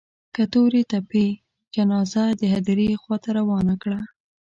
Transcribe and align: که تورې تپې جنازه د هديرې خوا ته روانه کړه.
که 0.35 0.43
تورې 0.53 0.81
تپې 0.91 1.27
جنازه 1.75 2.23
د 2.39 2.41
هديرې 2.53 2.89
خوا 3.01 3.17
ته 3.23 3.29
روانه 3.39 3.75
کړه. 3.81 3.99